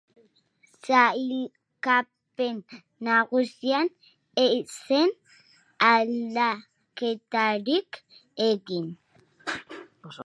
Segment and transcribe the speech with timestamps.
[0.85, 2.55] Sailkapen
[3.05, 3.87] nagusian
[4.45, 5.09] ez zen
[5.91, 7.89] aldaketarik
[8.51, 8.85] egin.